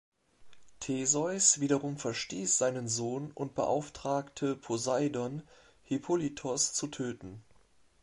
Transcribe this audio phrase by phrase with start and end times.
[0.79, 5.43] Theseus wiederum verstieß seinen Sohn und beauftragte Poseidon,
[5.83, 7.43] Hippolytos zu töten.